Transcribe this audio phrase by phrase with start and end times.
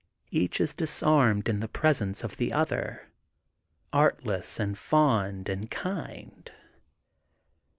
[0.31, 3.11] Each is disarmed in the presence of the other,
[3.93, 6.51] artless and fond and kind.